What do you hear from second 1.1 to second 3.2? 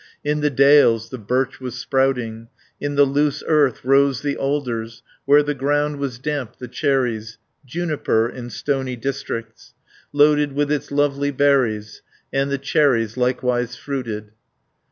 the birch was sprouting, In the